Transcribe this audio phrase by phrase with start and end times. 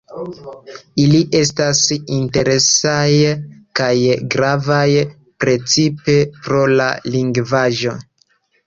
[1.03, 1.81] Ili estas
[2.15, 3.11] interesaj
[3.81, 3.93] kaj
[4.37, 4.89] gravaj
[5.45, 7.99] precipe pro la lingvaĵo.